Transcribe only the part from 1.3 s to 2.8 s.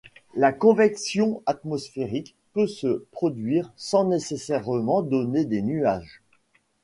atmosphérique peut